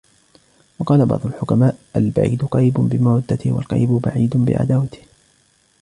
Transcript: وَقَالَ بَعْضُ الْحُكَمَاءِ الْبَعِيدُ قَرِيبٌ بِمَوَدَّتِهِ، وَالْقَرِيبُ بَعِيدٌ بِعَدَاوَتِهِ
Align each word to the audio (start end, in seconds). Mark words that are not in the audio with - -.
وَقَالَ 0.79 1.05
بَعْضُ 1.05 1.25
الْحُكَمَاءِ 1.25 1.77
الْبَعِيدُ 1.95 2.43
قَرِيبٌ 2.45 2.73
بِمَوَدَّتِهِ، 2.73 3.51
وَالْقَرِيبُ 3.53 3.89
بَعِيدٌ 3.89 4.37
بِعَدَاوَتِهِ 4.37 5.01